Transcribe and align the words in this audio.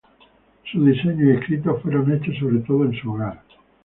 Sus 0.71 0.83
diseños 0.83 1.21
y 1.29 1.31
escritos 1.33 1.79
fueron 1.83 2.11
hechos 2.11 2.33
sobre 2.39 2.57
todo 2.61 2.85
en 2.85 2.95
su 2.99 3.11
hogar. 3.13 3.39